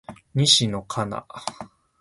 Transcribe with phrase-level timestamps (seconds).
[0.33, 1.27] 西野カナ